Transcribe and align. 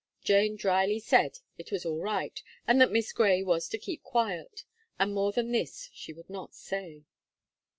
Jane 0.23 0.55
drily 0.55 0.97
said 0.97 1.37
it 1.59 1.71
was 1.71 1.85
all 1.85 1.99
right, 1.99 2.41
and 2.65 2.81
that 2.81 2.91
Miss 2.91 3.13
Gray 3.13 3.43
was 3.43 3.69
to 3.69 3.77
keep 3.77 4.01
quiet; 4.01 4.63
and 4.97 5.13
more 5.13 5.31
than 5.31 5.51
this 5.51 5.91
she 5.93 6.11
would 6.11 6.27
not 6.27 6.55
say. 6.55 7.03